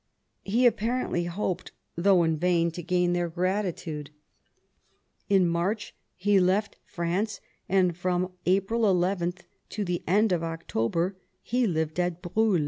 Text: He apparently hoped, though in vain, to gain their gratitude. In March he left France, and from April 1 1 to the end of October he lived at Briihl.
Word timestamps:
He 0.43 0.65
apparently 0.65 1.25
hoped, 1.25 1.73
though 1.95 2.23
in 2.23 2.35
vain, 2.35 2.71
to 2.71 2.81
gain 2.81 3.13
their 3.13 3.29
gratitude. 3.29 4.09
In 5.29 5.47
March 5.47 5.93
he 6.15 6.39
left 6.39 6.77
France, 6.85 7.39
and 7.69 7.95
from 7.95 8.31
April 8.47 8.81
1 8.81 8.99
1 9.19 9.33
to 9.69 9.85
the 9.85 10.03
end 10.07 10.31
of 10.31 10.41
October 10.41 11.17
he 11.43 11.67
lived 11.67 11.99
at 11.99 12.19
Briihl. 12.23 12.59